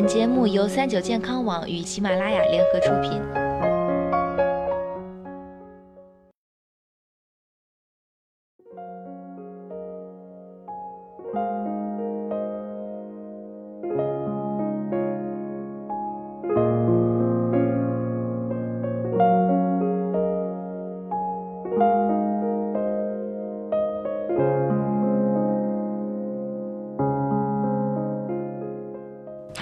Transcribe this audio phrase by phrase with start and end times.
[0.00, 3.20] 本节目由三九健康网与喜马拉雅联合出品。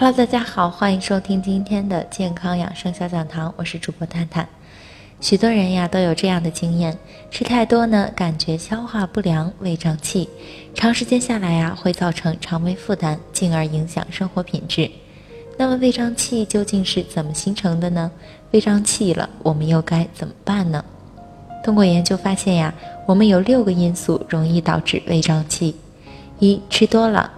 [0.01, 4.49] Hello，大家好，欢迎收听今天的健康养生小讲堂，我是主播探探。
[5.21, 6.97] 许多人呀都有这样的经验，
[7.33, 10.29] 吃太多呢，感觉消化不良、胃胀气，
[10.73, 14.89] 长时间下来呀会造成肠胃负担，进而影响生活品质。
[15.57, 18.09] 那么胃胀气究竟是怎么形成的呢？
[18.53, 20.85] 胃胀气了，我们又该怎么办呢？
[21.65, 22.73] 通过研究发现呀，
[23.05, 25.75] 我们有六个因素容易导致胃胀气：
[26.39, 27.33] 一、吃多了。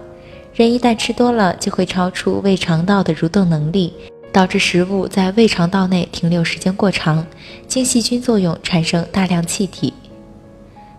[0.53, 3.93] 人一旦吃多了，就会超出胃肠道的蠕动能力，
[4.33, 7.25] 导致食物在胃肠道内停留时间过长，
[7.69, 9.93] 经细菌作用产生大量气体。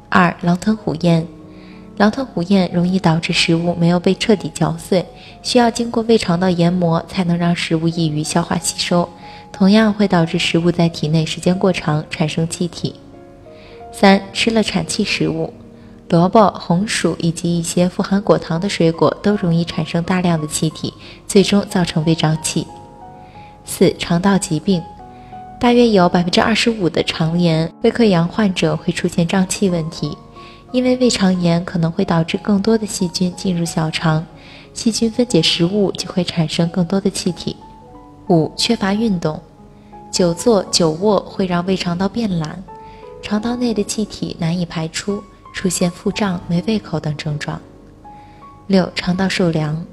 [0.08, 1.26] 二、狼吞虎咽，
[1.98, 5.04] 狼吞虎咽容易导致食物没有被彻底嚼碎，
[5.42, 9.06] 需要经过胃肠道研磨才能让食物易于消化吸收，
[9.52, 12.94] 同样会导致食物在体内时间过长产生气体。
[13.92, 15.52] 三、吃了产气食物。
[16.12, 20.92] 萝卜、红薯以及一些富含果糖的水果都容易产生大量的气体，
[21.26, 22.66] 最终造成胃胀气。
[23.64, 24.82] 四、肠道疾病，
[25.58, 30.14] 大约有百分之二十五的肠炎、胃溃疡患者会出现胀气问题，
[30.70, 34.22] 因为胃肠炎可能会导致更多的细菌进入小肠，
[34.74, 37.56] 细菌分解食物就会产生更多的气体。
[38.28, 39.40] 五、缺乏运动，
[40.10, 42.62] 久坐久卧会让胃肠道变懒，
[43.22, 45.24] 肠道内的气体难以排出。
[45.52, 47.60] 出现腹胀、没胃口等症状。
[48.66, 49.84] 六、肠道受凉，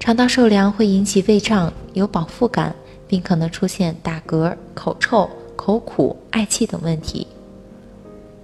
[0.00, 2.74] 肠道受凉会引起胃胀、有饱腹感，
[3.06, 7.26] 并可能出现打嗝、口臭、口苦、嗳气等问题。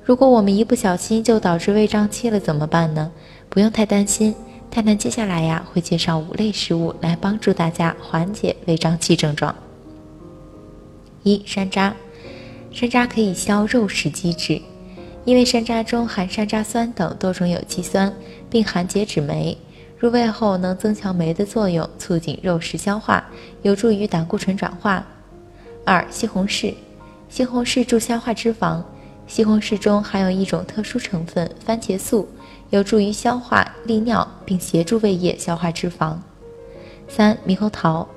[0.04, 3.10] 如果我们一不小心就导致胃胀气了，怎么办呢？
[3.48, 4.34] 不用太担心，
[4.70, 9.54] 太太接下来呀会介绍五类食物来帮助大家缓解胃胀气症状。
[11.22, 11.92] 一、山楂，
[12.72, 14.60] 山楂可以消肉食积滞。
[15.24, 18.12] 因为山楂中含山楂酸等多种有机酸，
[18.50, 19.56] 并含解脂酶，
[19.96, 23.24] 入胃后能增强酶的作用，促进肉食消化，
[23.62, 25.06] 有助于胆固醇转化。
[25.84, 26.74] 二、西红柿，
[27.28, 28.82] 西红柿助消化脂肪，
[29.28, 32.28] 西红柿中含有一种特殊成分番茄素，
[32.70, 36.16] 有助于消化利尿，并协助胃液消化脂肪。
[37.08, 38.08] 三、猕猴桃，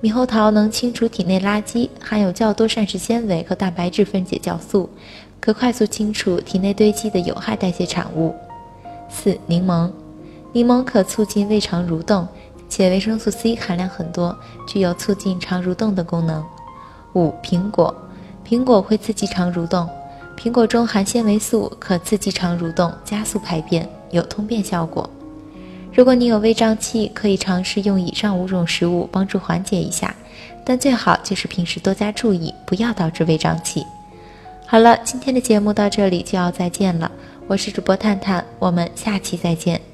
[0.00, 4.88] 猕猴桃能清除体内垃圾，含有较多膳食纤维和蛋白质分解酵素。
[5.42, 8.32] 可快速清除体内堆积的有害代谢产物。
[9.10, 9.90] 四、柠檬，
[10.52, 12.28] 柠檬可促进胃肠蠕动，
[12.68, 14.38] 且维生素 C 含量很多，
[14.68, 16.44] 具有促进肠蠕动的功能。
[17.14, 17.92] 五、苹果，
[18.46, 19.88] 苹果会刺激肠蠕动，
[20.38, 25.10] 苹果中含纤维素，可刺激肠蠕动，加速排便，有通便效果。
[25.92, 30.14] 如果你有胃胀气，可以尝试用以上五种食物帮助缓解一下，
[30.64, 33.84] 但最好就是平时多加注意，不要导致胃胀气。
[34.72, 37.12] 好了，今天的节目到这里就要再见了。
[37.46, 39.91] 我是主播探探，我们下期再见。